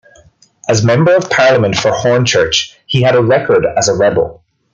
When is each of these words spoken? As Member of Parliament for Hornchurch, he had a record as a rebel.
As 0.67 0.83
Member 0.83 1.15
of 1.15 1.29
Parliament 1.29 1.75
for 1.75 1.91
Hornchurch, 1.91 2.73
he 2.87 3.03
had 3.03 3.15
a 3.15 3.21
record 3.21 3.67
as 3.77 3.87
a 3.87 3.93
rebel. 3.95 4.41